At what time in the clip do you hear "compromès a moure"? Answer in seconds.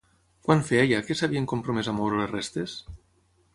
1.53-2.19